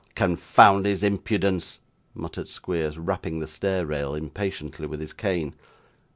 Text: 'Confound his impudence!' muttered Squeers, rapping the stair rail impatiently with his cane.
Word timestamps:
'Confound 0.15 0.87
his 0.87 1.03
impudence!' 1.03 1.77
muttered 2.15 2.47
Squeers, 2.47 2.97
rapping 2.97 3.37
the 3.37 3.45
stair 3.47 3.85
rail 3.85 4.15
impatiently 4.15 4.87
with 4.87 4.99
his 4.99 5.13
cane. 5.13 5.53